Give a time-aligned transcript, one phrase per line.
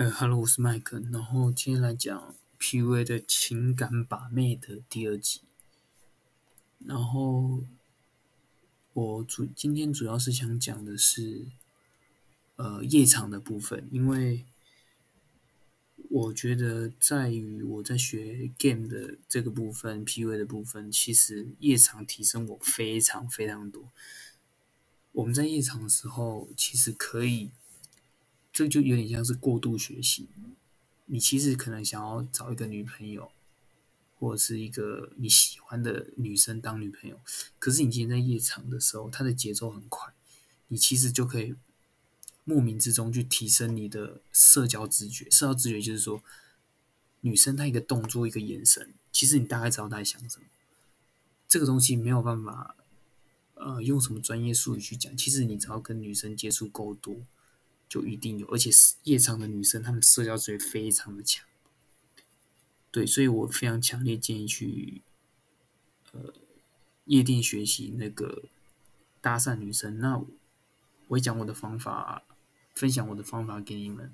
[0.00, 5.42] 呃，Hello，我是麦克，然后今天来讲 PUA 的情感把妹的第二集。
[6.78, 7.60] 然后
[8.94, 11.44] 我主今天主要是想讲的是，
[12.56, 14.46] 呃，夜场的部分，因为
[16.08, 23.84] 我觉得在于我在学 game 的这个部分，PUA 的部分，其实夜场提升我非常非常多。
[25.12, 27.50] 我们在夜场的时候，其实可以。
[28.52, 30.28] 这就有点像是过度学习。
[31.06, 33.32] 你其实可能想要找一个女朋友，
[34.16, 37.20] 或者是一个你喜欢的女生当女朋友，
[37.58, 40.12] 可是你今天在夜场的时候，她的节奏很快，
[40.68, 41.56] 你其实就可以
[42.44, 45.28] 莫名之中去提升你的社交直觉。
[45.30, 46.22] 社交直觉就是说，
[47.22, 50.46] 女生她一个动作、一个眼神，其实你大概知道她在想什么。
[51.48, 52.76] 这个东西没有办法，
[53.54, 55.16] 呃，用什么专业术语去讲。
[55.16, 57.16] 其实你只要跟女生接触够多。
[57.90, 58.70] 就一定有，而且
[59.02, 61.44] 夜场的女生，她们社交直觉非常的强。
[62.92, 65.02] 对，所以我非常强烈建议去，
[66.12, 66.32] 呃，
[67.06, 68.44] 夜店学习那个
[69.20, 69.98] 搭讪女生。
[69.98, 70.28] 那我
[71.08, 72.22] 会讲我的方法，
[72.76, 74.12] 分享我的方法给你们。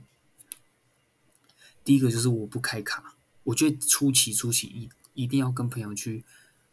[1.85, 4.89] 第一个就是我不开卡，我觉得初期初期一
[5.25, 6.25] 一定要跟朋友去，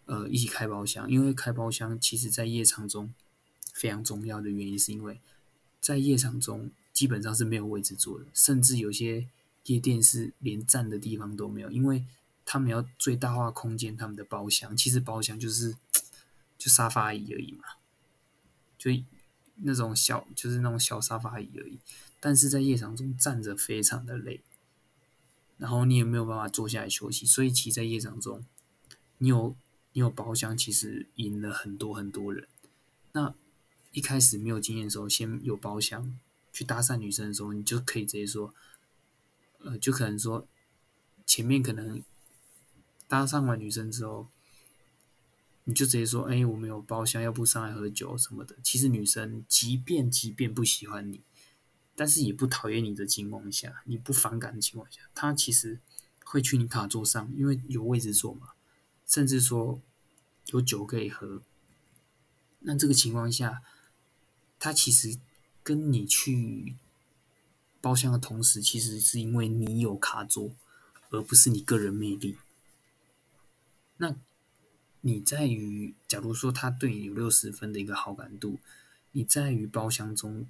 [0.05, 3.13] 呃，一起开包厢，因为开包厢其实在夜场中
[3.73, 5.19] 非常重要的原因，是因为
[5.81, 6.71] 在夜场中。
[6.93, 9.27] 基本上是没有位置坐的，甚至有些
[9.65, 12.05] 夜店是连站的地方都没有，因为
[12.45, 14.77] 他们要最大化空间他们的包厢。
[14.77, 15.75] 其实包厢就是
[16.57, 17.63] 就沙发椅而已嘛，
[18.77, 18.91] 就
[19.55, 21.79] 那种小就是那种小沙发椅而已。
[22.19, 24.41] 但是在夜场中站着非常的累，
[25.57, 28.45] 然后你也没有办法坐下来休息，所以其实在夜场中，
[29.17, 29.55] 你有
[29.93, 32.47] 你有包厢，其实赢了很多很多人。
[33.13, 33.33] 那
[33.91, 36.17] 一开始没有经验的时候，先有包厢。
[36.53, 38.53] 去搭讪女生的时候，你就可以直接说，
[39.57, 40.47] 呃，就可能说，
[41.25, 42.03] 前面可能
[43.07, 44.29] 搭讪完女生之后，
[45.63, 48.55] 你就直接说，哎，我们有包厢，要不上来喝酒什么的。
[48.61, 51.23] 其实女生即便即便不喜欢你，
[51.95, 55.79] 但是也不讨厌你的情况下，你不反感的情况下，她其实
[56.23, 58.49] 会去你卡座上，因为有位置坐嘛，
[59.07, 59.81] 甚至说
[60.49, 61.41] 有酒可以喝。
[62.59, 63.63] 那这个情况下，
[64.59, 65.17] 她其实。
[65.63, 66.75] 跟你去
[67.79, 70.51] 包厢的同时，其实是因为你有卡座，
[71.09, 72.37] 而不是你个人魅力。
[73.97, 74.15] 那
[75.01, 78.59] 你在于，假如说他对你有六十分的一个好感度，
[79.13, 80.45] 你在于包厢中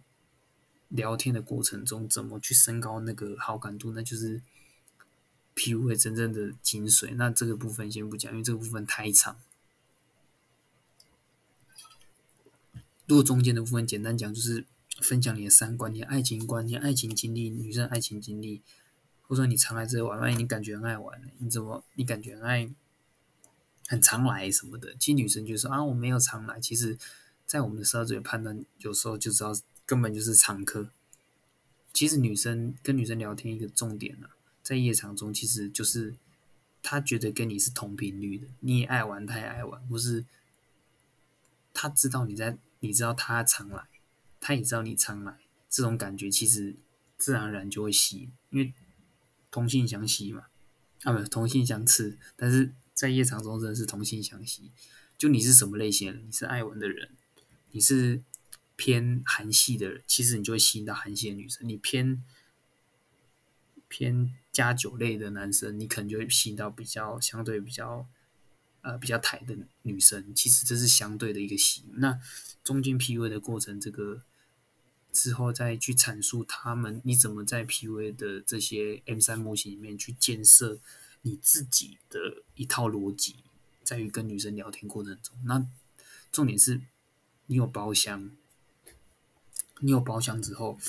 [0.90, 3.92] 聊天的过程中，怎么去升高那个好感度？
[3.92, 4.42] 那就是
[5.56, 7.14] PUA 真正的精髓。
[7.16, 9.40] 那这个部分先不讲，因为这个部分太长。
[13.06, 14.66] 如果中间的部分简单讲，就是。
[15.02, 18.62] 分享你的三观、你爱情观、你爱情经历、女生爱情经历，
[19.24, 22.70] 或者说你常来这里玩，万一你感觉很爱玩，你怎么你感觉很爱
[23.88, 24.96] 很常来什么的？
[25.00, 26.60] 其实女生就说啊，我没有常来。
[26.60, 26.98] 其实，
[27.46, 29.54] 在我们的十二嘴判断，有时候就知道
[29.86, 30.90] 根本就是常客。
[31.92, 34.30] 其实女生跟女生聊天一个重点呢，
[34.62, 36.16] 在夜场中，其实就是
[36.82, 40.26] 她觉得跟你是同频率的，你也爱玩，她也爱玩，不是？
[41.74, 43.84] 她知道你在，你知道她常来。
[44.46, 45.38] 他也知道你常来，
[45.70, 46.76] 这种感觉其实
[47.18, 48.74] 自然而然就会吸引，因为
[49.50, 50.48] 同性相吸嘛，
[51.04, 52.18] 啊不，同性相斥。
[52.36, 54.70] 但是在夜场中真的是同性相吸。
[55.18, 56.26] 就你是什么类型？
[56.28, 57.12] 你是爱玩的人，
[57.72, 58.22] 你是
[58.76, 61.66] 偏韩系的人，其实你就会吸引到韩系的女生。
[61.66, 62.22] 你偏
[63.88, 68.06] 偏加酒类的男生，你可能就会吸引到比较相对比较
[68.82, 70.36] 呃比较台的女生。
[70.36, 71.94] 其实这是相对的一个吸引。
[72.00, 72.20] 那
[72.62, 74.24] 中间 PUA 的过程，这个。
[75.14, 80.80] 之后再去阐述他们，你怎么在 PUA 的这些 M 三模型里面去建设
[81.22, 83.36] 你自己的一套逻辑，
[83.84, 85.66] 在于跟女生聊天过程中，那
[86.32, 86.82] 重点是，
[87.46, 88.32] 你有包厢，
[89.80, 90.80] 你有包厢之后，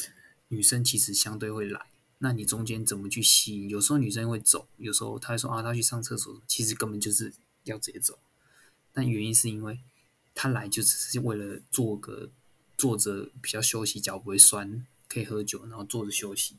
[0.48, 1.86] 女生其实相对会来，
[2.18, 3.68] 那你中间怎么去吸引？
[3.68, 7.32] 有时候女生会走，有时候她会说啊，她去上厕所，其实根本就是
[7.64, 8.18] 要直接走，
[8.92, 9.80] 但原因是因为
[10.34, 12.30] 她来就只是为了做个。
[12.84, 16.56] 坐着比较休息，脚不会酸，可以喝酒，然后坐着休息。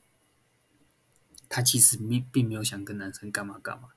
[1.47, 3.89] 他其实并并没有想跟男生干嘛干嘛，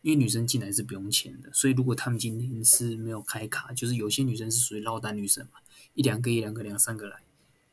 [0.00, 5.60] 因为女生进来是不用钱的，所以如果他们今天是没有开卡，就是有些女生是属于落单女生嘛，
[5.94, 7.22] 一两个、一两个、两三个来，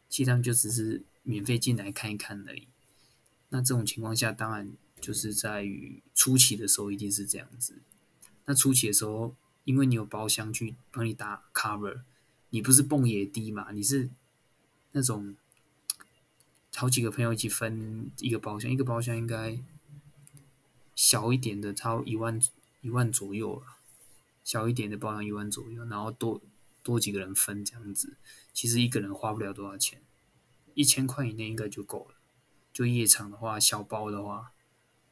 [0.08, 2.68] 其实他们就只是免费进来看一看而已。
[3.50, 4.72] 那这种情况下，当然
[5.02, 7.82] 就是在于初期的时候一定是这样子。
[8.46, 12.02] 那初期的时候，因为你有包厢去帮你打 cover。
[12.52, 13.72] 你不是蹦野迪嘛？
[13.72, 14.10] 你是
[14.92, 15.36] 那种
[16.76, 19.60] 好几个朋友一起分一个包厢，一个包厢应该
[20.96, 22.42] 小一点的，超一万
[22.82, 23.78] 一万左右了。
[24.44, 26.42] 小一点的包厢一万左右，然后多
[26.82, 28.18] 多几个人分这样子，
[28.52, 30.02] 其实一个人花不了多少钱，
[30.74, 32.16] 一千块以内应该就够了。
[32.74, 34.52] 就夜场的话，小包的话，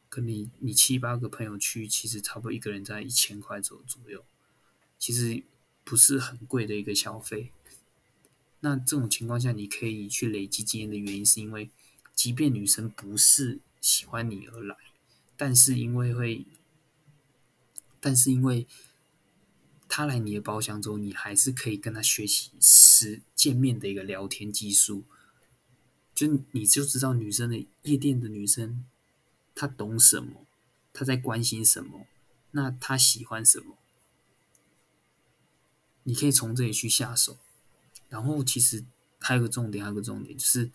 [0.10, 4.26] 跟你你七八个朋友去，其实差不多一个人在一千块左左右，
[4.98, 5.44] 其实
[5.88, 7.52] 不是很贵的一个消费。
[8.60, 11.70] 那这种情况下，你可以去累积经验的原因，是因为
[12.14, 14.76] 即便女生不是喜欢你而来，
[15.38, 16.46] 但是因为会，
[18.02, 18.68] 但是因为。
[19.90, 25.06] 他来你的包厢之后，你还是可以跟他学习实见面的一个聊天技术，
[26.14, 28.84] 就你就知道女生的夜店的女生，
[29.56, 30.46] 她懂什么，
[30.92, 32.06] 她在关心什么，
[32.52, 33.78] 那她喜欢什么，
[36.08, 37.38] 你可以从这里去下手。
[38.08, 38.86] 然后其实
[39.20, 40.72] 还有个重点，还有个重点就是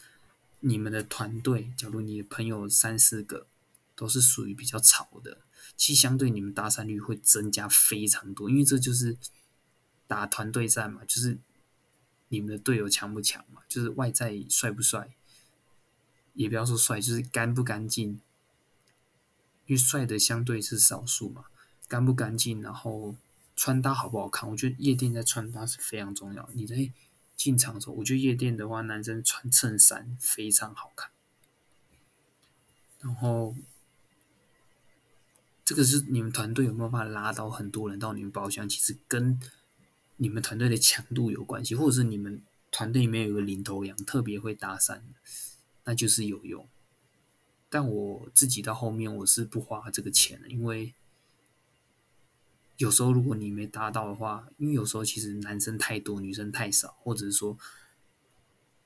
[0.60, 3.46] 你们的团队，假如你的朋友三四个
[3.96, 5.38] 都是属于比较吵的。
[5.74, 9.16] 其实相对你们搭讪率会增加非常多，因为这就是
[10.06, 11.38] 打团队战嘛，就是
[12.28, 15.14] 你们的队友强不强嘛，就是外在帅不帅，
[16.34, 18.20] 也不要说帅，就是干不干净，
[19.66, 21.46] 因为帅的相对是少数嘛，
[21.88, 23.16] 干不干净，然后
[23.56, 26.48] 穿搭好不好看，我觉得夜店在穿搭是非常重要。
[26.54, 26.90] 你在
[27.36, 31.10] 进场的时候，我觉得夜店的话，男生穿衬衫非常好看，
[33.00, 33.54] 然后。
[35.64, 38.68] 这个是你们团队有没有办法拉到很多人到你们包厢？
[38.68, 39.40] 其实跟
[40.16, 45.00] 你们团队的强度有关系，或者是你们团队里面有个领头羊特别会搭讪，
[45.84, 46.68] 那就是有用。
[47.70, 50.92] 但我自己到后面我是不花这个钱的，因为
[52.82, 57.56] 有时候如果你没搭到的话，因为有时候其实男生太多，女生太少，或者是说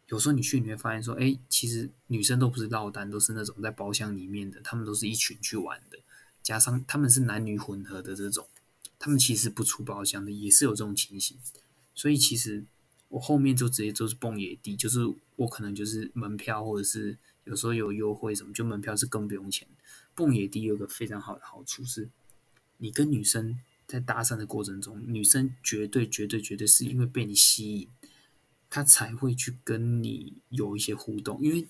[0.09, 5.99] 有时候你去你会发现说，哎，其实女生都不是落单，都是那种在包厢里面的，他们都是一群去玩的。
[6.43, 8.47] 加上他们是男女混合的这种，
[8.99, 11.39] 他们其实不出包厢的，也是有这种情形。
[11.95, 12.67] 所以其实
[13.09, 19.67] 我后面就直接就是蹦野地，就是我可能就是门票或者是有时候有优惠什么，就门票是更不用钱。
[20.15, 22.11] 蹦野地有个非常好的好处是，
[22.77, 27.89] 你跟女生在搭讪的过程中，女生绝对绝对绝对是因为被你吸引，
[28.69, 31.41] 她才会去跟你有一些互动。
[31.43, 31.69] 因为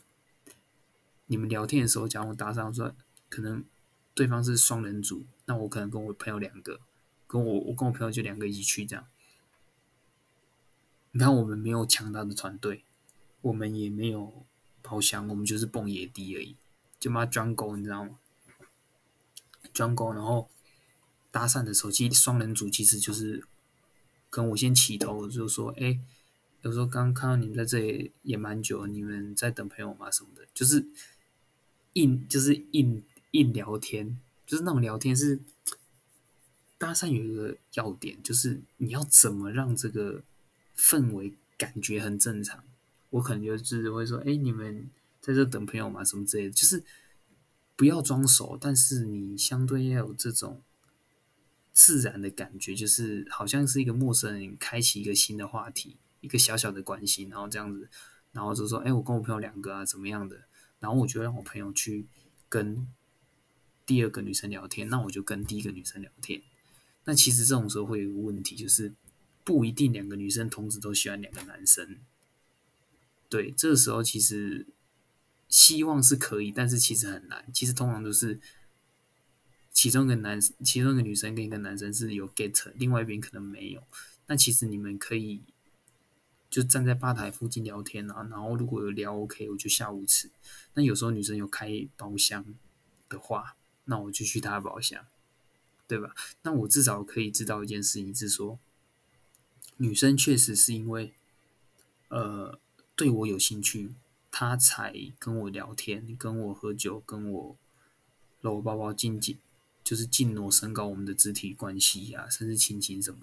[1.26, 2.94] 你们聊天的时候，假如搭讪说
[3.28, 3.64] 可能。
[4.16, 6.80] 对方是双人组，那我可能跟我朋友两个，
[7.26, 9.06] 跟我我跟我朋友就两个一起去这样。
[11.10, 12.82] 你看，我们没有强大的团队，
[13.42, 14.46] 我们也没有
[14.80, 16.56] 包厢，我们就是蹦野迪而已，
[16.98, 18.18] 就妈装狗，你知道吗？
[19.74, 20.48] 装狗，然后
[21.36, 23.44] 搭讪的时候，其实双人组其实就是
[24.30, 26.00] 跟我先起头，就是说：“哎，
[26.62, 30.10] 有时候刚看到你们在这里也蛮久，你们在等朋友吗？
[30.10, 30.86] 什么的，就是
[31.92, 33.02] 硬，就是硬。”
[33.32, 35.38] 硬聊天就是那种聊天，是
[36.78, 40.22] 搭讪有一个要点，就是你要怎么让这个
[40.74, 42.64] 氛围感觉很正常。
[43.10, 44.88] 我可能就是会说：“哎，你们
[45.20, 46.02] 在这等朋友吗？
[46.02, 46.82] 什么之类的。”就是
[47.74, 50.62] 不要装熟，但是你相对要有这种
[51.76, 57.90] 自然的感觉，就是好像是一个陌生人开启一个新的话题，一个小小的关系，然后这样子，
[58.32, 60.48] 然后就说：“哎，我跟我朋友两个啊，怎么样的？”
[60.80, 62.06] 然后我就让我朋友去
[62.48, 62.88] 跟。
[63.86, 66.42] 第二个女生聊天，那我就跟第一个女生聊天。
[67.04, 68.92] 那其实这种时候会有个问题，就是
[69.44, 72.00] 不一定两个女生同时都喜欢两个男生。
[73.28, 74.66] 对，这个时候其实
[75.48, 77.48] 希望是可以，但是其实很难。
[77.52, 78.40] 其实通常都是
[79.76, 83.82] 其中一个男，其中一个女生跟一个男生是有 get，另外一边可能没有。
[84.26, 85.42] 那其实你们可以
[86.48, 90.30] 就站在吧台附近聊天啊，然后如果有聊 OK，我就下午吃。
[90.72, 92.42] 那有时候女生有开包厢
[93.10, 93.54] 的话。
[93.88, 95.06] 那我就去她包厢，
[95.86, 96.12] 对吧？
[96.42, 98.58] 那我至少可以知道一件事情，是说
[99.76, 101.12] 女生确实是因为
[102.08, 102.58] 呃
[102.96, 103.94] 对我有兴趣，
[104.32, 107.56] 她才跟我聊天，跟我喝酒，跟我
[108.40, 109.38] 搂抱抱、近近，
[109.86, 113.20] 就是近挪升高我们的肢体关系呀，甚至亲亲什么。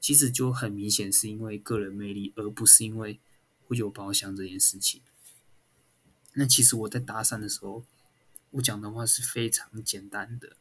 [0.00, 3.20] 其实就很明显是因为个人魅力，而不是因为
[3.68, 5.02] 我有包厢这件事情。
[6.32, 7.84] 那其实我在搭讪的时候。
[8.50, 10.56] 我讲的话是非常简单的。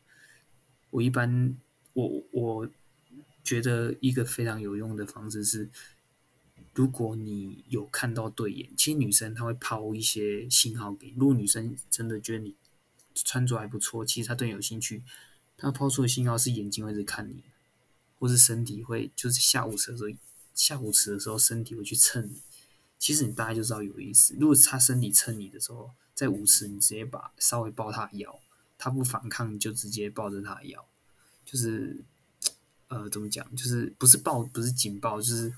[0.89, 1.55] 我一般，
[1.93, 2.69] 我我
[3.41, 5.69] 觉得一个非常有用的方式是，
[6.73, 11.13] 如果你有看到对眼，其实女生她会抛一些信号给你。
[11.15, 12.55] 如果女生真的觉得你
[13.13, 15.03] 穿着还不错，其实她对你有兴趣，
[15.57, 17.43] 他抛出的信号是眼睛会在看你，
[18.19, 20.09] 或是身体会就是下午时的时候，
[20.53, 22.41] 下午时的时候身体会去蹭你。
[22.97, 24.35] 其实你大概就知道有意思。
[24.39, 28.39] 如果他身体蹭你的时候，在舞池你直接把稍微抱他腰，
[28.77, 30.85] 他不反抗，你就直接抱着他腰，
[31.45, 32.01] 就是
[32.87, 35.53] 呃怎么讲，就是不是抱，不是紧抱，就是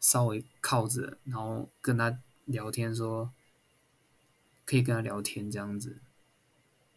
[0.00, 3.32] 稍微靠着，然后跟他聊天，说
[4.66, 5.98] 可以跟他聊天这样子。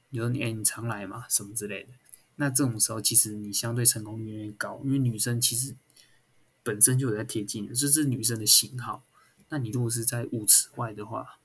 [0.09, 1.89] 你说你哎，你常来嘛，什么之类的。
[2.39, 5.75] 那这种时候，其实你相对成功率越高，因为女生其实
[6.61, 9.03] 本身就有在贴近，这是女生的信号。
[9.49, 11.39] 那你如果是在舞池外的话，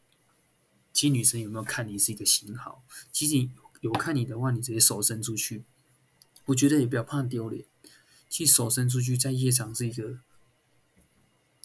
[0.92, 2.84] 其实女生有没有看你是一个信号？
[3.10, 3.48] 其实
[3.80, 5.64] 有看你的话，你直接手伸出去，
[6.44, 7.64] 我觉得也不要怕丢脸。
[8.28, 10.18] 其实手伸出去在夜场是一个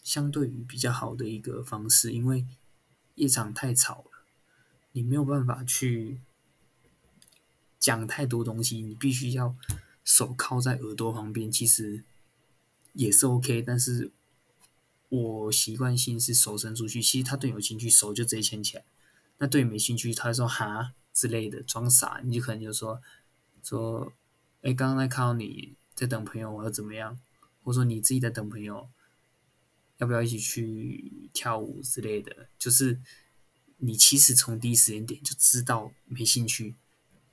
[0.01, 2.45] 相对于比较好的一个方式，因为
[3.15, 4.23] 夜场太吵了，
[4.93, 6.21] 你没有办法去。
[7.79, 9.55] 讲太多东西，你必须要
[10.03, 12.03] 手靠在耳朵旁边，其实
[12.93, 13.61] 也是 OK。
[13.61, 14.11] 但是
[15.09, 18.83] 我习惯性是手伸出去，其实他对你有兴趣，手就直接牵起来。
[19.37, 23.01] 那对你没兴趣，他说哈之类的装傻，你就可能就说
[23.63, 24.11] 说，
[24.61, 27.19] 哎，刚刚在看到你在等朋友，我要怎么样？
[27.63, 28.89] 或者说你自己在等朋友，
[29.97, 32.47] 要不要一起去跳舞之类的？
[32.57, 32.99] 就是
[33.77, 36.75] 你其实从第一时间点就知道没兴趣。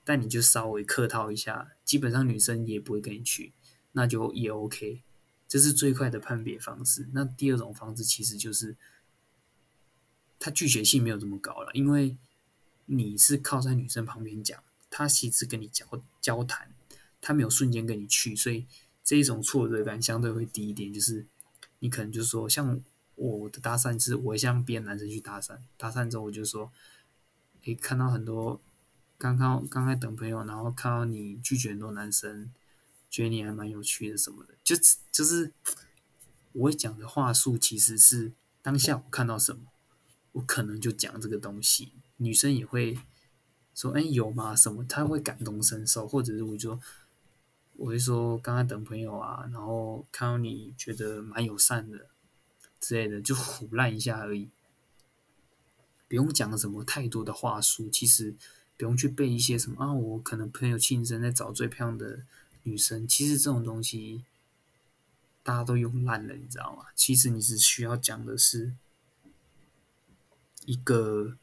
[0.05, 3.55] 但你就稍微客套一下，基本上女生也不会跟你去，
[3.93, 5.01] 那就也 OK，
[5.49, 7.09] 这是最快的判别方式。
[7.13, 8.77] 那第二种方式其实就是，
[10.39, 12.19] 他拒绝性没有这么高了，因为
[12.85, 15.87] 你是靠在女生旁边讲，他其实跟你交
[16.21, 16.71] 交谈，
[17.23, 18.67] 他没有瞬间跟你去，所以
[19.03, 20.93] 这一种挫折感相对会低一点。
[20.93, 21.25] 就是
[21.79, 22.79] 你可能就是说，像
[23.15, 26.71] 我的搭讪是，我向别的男生去搭讪，搭讪之后我就说，
[27.65, 28.61] 可以看到很多。
[29.17, 32.53] 刚刚刚在等朋友，然后看到你拒绝很多男生，
[33.09, 34.77] 觉得你还蛮有趣的什么的，就
[35.11, 35.53] 就是
[36.53, 39.63] 我讲的话术，其实是当下我看到什么，
[40.33, 41.93] 我可能就讲这个东西。
[42.17, 42.99] 女生也会
[43.75, 44.55] 说：“哎，有吗？
[44.55, 46.79] 什么？”她会感同身受，或者是我说，
[47.77, 52.09] 我会说刚刚等朋友啊，然后看到你觉得蛮友善的
[52.81, 54.51] 之类的，就胡乱一下而已，
[56.09, 58.35] 不用讲什么太多的话术，其实。
[58.77, 62.23] 不用去背一些什么啊，我可能朋友庆生在找最漂亮的
[62.65, 64.25] 女生，其实这种东西
[65.45, 66.87] 大家都用烂了，你知道吗？
[66.97, 68.73] 其实你只需要讲的是
[70.67, 71.37] 一个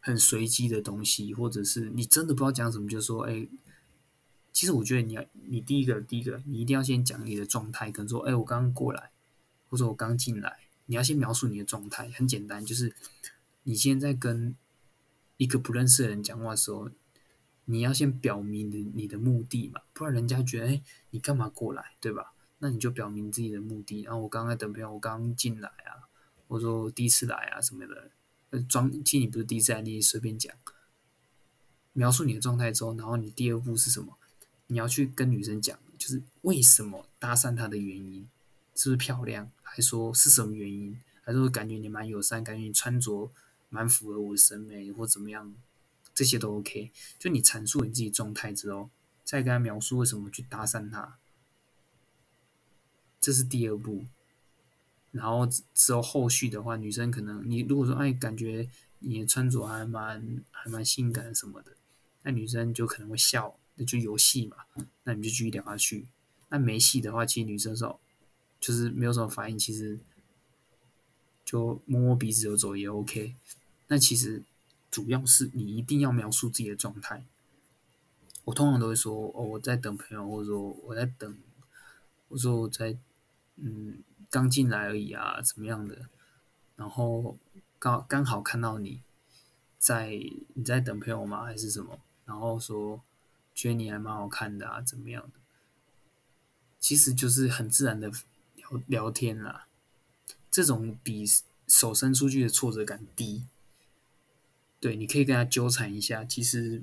[0.00, 3.48] 很随机的东西，或者是你真的不知道讲什么，就说哎，
[4.52, 9.10] 其实我觉得你要，你第一个第一个，你一定要先讲你的状态，可能说哎，我刚刚过来，
[9.70, 12.94] 或者我刚进来，你要先描述你的状态，很简单，就是
[13.62, 14.54] 你现在跟。
[15.42, 16.88] 一个不认识的人讲话的时候，
[17.64, 22.32] 你要先表明的你的目的嘛，不然人家觉得哎，你干嘛过来，对吧？
[22.58, 24.02] 那你就表明自己的目的。
[24.02, 26.06] 然后我刚刚等朋友，我刚进来啊，
[26.46, 30.54] 或者说第一次来啊什么的，装，其实你不是第一次来，你随便讲，
[31.92, 34.16] 描述你的状态之后，然后你第二步是什么？
[34.68, 38.28] 你要去跟女生讲，就是为什么搭讪她的原因，
[38.76, 43.30] 是不是漂亮，还说是什么原因，还是感觉你蛮友善，感觉你穿着。
[43.72, 45.54] 蛮符合我的审美或怎么样，
[46.14, 46.92] 这些都 OK。
[47.18, 48.90] 就你阐述你自己状态之后，
[49.24, 51.18] 再跟他描述为什么去搭讪他，
[53.18, 54.04] 这是第二步。
[55.10, 61.72] 然后之后后续的话，女生可能你如果说哎，感觉你的穿着还蛮还蛮性感什么的，
[62.22, 64.56] 那女生就可能会笑，那就有戏嘛。
[65.04, 66.06] 那你就继续聊下去。
[66.50, 67.98] 那没戏的话，其实女生说
[68.60, 69.98] 就是没有什么反应，其实
[71.44, 73.34] 就摸摸鼻子就走也 OK。
[73.92, 74.42] 那其实
[74.90, 77.26] 主要是你一定要描述自己的状态。
[78.44, 81.38] 我通常都会说：“哦，我在等朋友，或者说我在等，
[82.28, 82.96] 我说我在
[83.56, 86.08] 嗯刚进来而已啊，怎么样的？
[86.74, 87.36] 然后
[87.78, 89.02] 刚刚好看到你
[89.78, 90.18] 在
[90.54, 91.44] 你在等朋友吗？
[91.44, 92.00] 还是什么？
[92.24, 93.02] 然后说
[93.54, 95.32] 觉得你还蛮好看的啊，怎么样的？
[96.80, 98.10] 其实就是很自然的
[98.56, 99.66] 聊聊天啦。
[100.50, 101.26] 这种比
[101.68, 103.44] 手伸出去的挫折感低。”
[104.82, 106.82] 对，你可以跟他纠缠一下，其实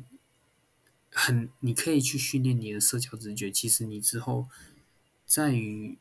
[1.11, 3.51] 很，你可以去训练你的社交直觉。
[3.51, 4.47] 其实你之后
[5.25, 5.97] 在于，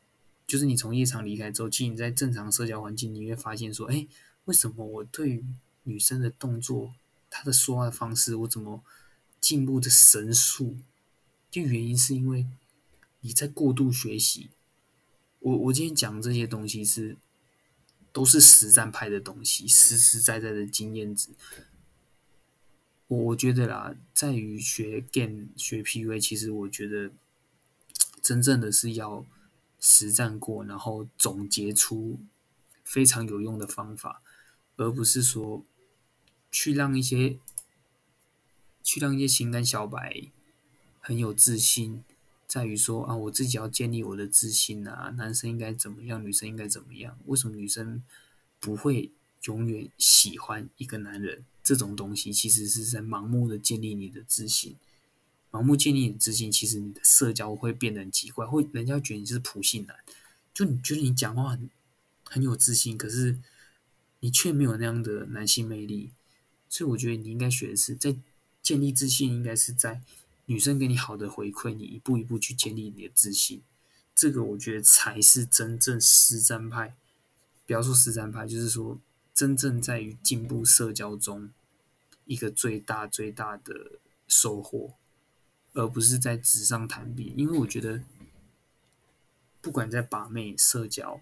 [0.47, 4.07] 就是你从夜场离开之后，其实你在正常社交环境，你会发现说，哎，
[4.45, 5.43] 为什么我对
[5.83, 6.95] 女生的动作、
[7.29, 8.85] 她的说话的方式，我怎么
[9.41, 10.77] 进步的神速？
[11.51, 12.47] 就原因是因为
[13.23, 14.51] 你在过度学习。
[15.41, 17.17] 我我今天讲这些东西是
[18.13, 21.31] 都是实战派的东西，实实在在的经验值。
[23.09, 27.11] 我我觉得啦，在于学 game 学 PV，其实我觉得
[28.23, 29.25] 真正的是要
[29.81, 32.21] 实战过，然后总结出
[32.85, 34.23] 非常有用的方法，
[34.77, 35.65] 而不是说
[36.51, 37.39] 去让一些
[38.83, 40.25] 去让一些情感小白
[41.01, 42.05] 很有自信，
[42.47, 47.19] 在于说啊，我自己要建立我的自信啊，男生应该怎么样，女生应该怎么样？
[47.25, 48.03] 为什么女生
[48.61, 49.11] 不会
[49.45, 51.45] 永远喜欢一个男人？
[51.63, 54.77] 这种东西其实是在盲目的建立你的自信。
[55.51, 59.97] 盲目建立你的自信，其实你的社交会变得很奇怪，会人家觉得你是普信男，
[60.53, 61.71] 就你觉得你讲话很
[62.25, 63.39] 很有自信，可是
[64.21, 66.11] 你却没有那样的男性魅力。
[66.69, 68.15] 所以我觉得你应该学的是，在
[68.63, 70.03] 建立自信，应该是在
[70.47, 73.63] 女生给你好的回馈，你一步一步去建立你的自信。
[74.15, 76.95] 这个我觉得才是真正实战派。
[77.67, 78.99] 不要说实战派，就是说
[79.39, 81.51] 真正在于进步社交中
[82.25, 84.95] 一个最大最大的收获。
[85.75, 88.03] 而不是在纸上谈兵，因为我觉得，
[89.61, 91.21] 不管在把妹、社交，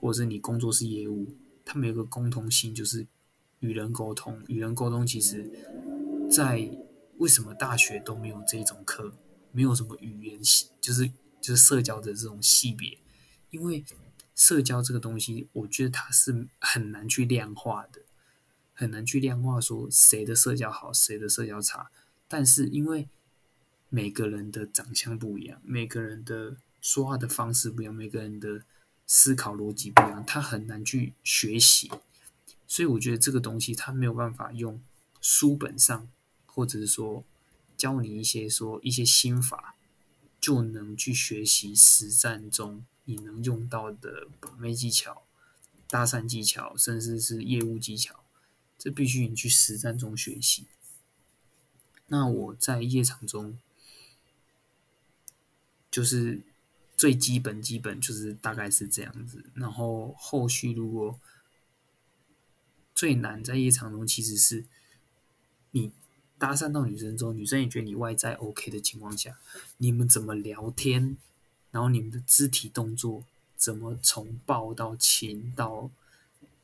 [0.00, 3.06] 或者是你工作是业务，他们有个共通性，就是
[3.60, 4.42] 与人沟通。
[4.46, 5.50] 与人沟通，其实，
[6.30, 6.70] 在
[7.18, 9.12] 为什么大学都没有这种课，
[9.50, 11.06] 没有什么语言系，就是
[11.42, 12.98] 就是社交的这种系别，
[13.50, 13.84] 因为
[14.34, 18.02] 社交这个东西，我觉得它是很难去量化的，
[18.72, 21.90] 很难去量化说谁的社交好，谁的社交差。
[22.28, 23.08] 但是因为
[23.88, 28.62] 每个人的长相不一样，每个人的说话的方式不一样，每个人的
[29.06, 31.90] 思考逻辑不一样，他很难去学习。
[32.66, 34.80] 所以我觉得这个东西他没有办法用
[35.20, 36.08] 书本上，
[36.46, 37.22] 或者是说
[37.76, 39.74] 教你一些说一些心法，
[40.40, 45.22] 就能去学习实战中你能用到的把妹技巧、
[45.88, 48.24] 搭讪技巧，甚至是业务技巧，
[48.78, 50.66] 这必须你去实战中学习。
[52.06, 53.58] 那我在夜场中。
[55.92, 56.40] 就是
[56.96, 61.20] 最基本基本就是大概是这样子，然后后续如果
[62.94, 64.64] 最难在夜场中，其实是
[65.72, 65.92] 你
[66.38, 69.38] 搭讪到女生之后，女生也觉得你外在 OK 的情况下，
[69.76, 71.18] 你们怎么聊天，
[71.72, 73.24] 然后你们的肢体动作
[73.56, 75.90] 怎么从抱到亲到，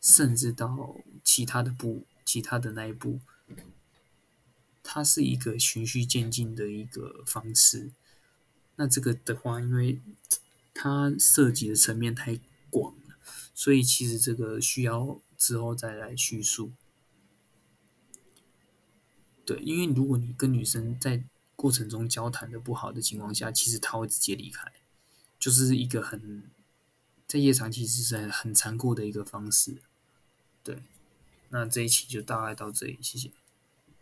[0.00, 0.94] 甚至到
[1.24, 3.18] 其他的步，其他的那一步，
[4.82, 7.90] 它是一个循序渐进的一个方式。
[8.76, 10.00] 那这个的话，因为
[10.72, 12.38] 它涉及的层面太
[12.70, 13.16] 广了，
[13.54, 16.70] 所以其实这个需要之后再来叙述。
[19.44, 21.24] 对，因为如果你跟女生在
[21.56, 24.70] 过程中交谈的不好的情况下，其实她会直接离开，
[25.38, 26.42] 就是一个很
[27.26, 29.76] 在夜场其实是很残酷的一个方式。
[30.62, 30.82] 对，
[31.50, 33.30] 那这一期就大概到这里，谢谢。